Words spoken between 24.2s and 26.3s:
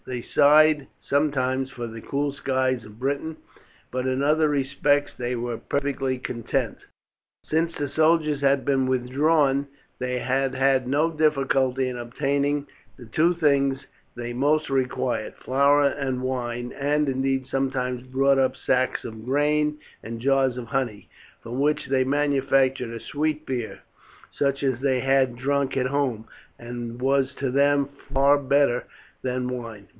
such as they had drunk at home,